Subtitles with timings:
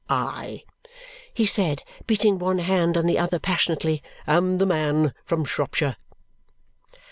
[0.09, 0.63] I,"
[1.31, 5.95] he said, beating one hand on the other passionately, "am the man from Shropshire."